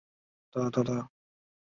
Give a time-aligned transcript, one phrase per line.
[0.03, 1.09] 萼凹入很深。